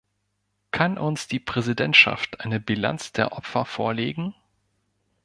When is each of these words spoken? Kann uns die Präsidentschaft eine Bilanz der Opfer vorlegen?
Kann 0.71 0.97
uns 0.97 1.27
die 1.27 1.39
Präsidentschaft 1.39 2.39
eine 2.41 2.59
Bilanz 2.59 3.11
der 3.11 3.33
Opfer 3.33 3.65
vorlegen? 3.65 4.33